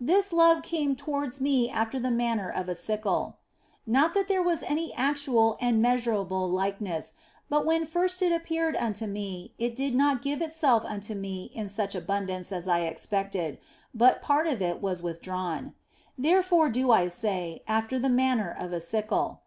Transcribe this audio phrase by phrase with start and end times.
[0.00, 3.36] This love came towards me after the manner of a sickle.
[3.86, 7.12] Not that there was any actual and measurable likeness,
[7.50, 11.68] but when first it appeared unto me it did not give itself unto me in
[11.68, 13.58] such abundance as I expected,
[13.92, 15.74] but part of it was withdrawn.
[16.16, 19.42] Therefore do I say, after the manner of a sickle.